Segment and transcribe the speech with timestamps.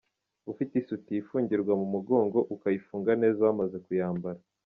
[0.51, 4.39] Ufite isutiye ifungirwa mu mugongo, ukayifunga neza wamaze kuyambara.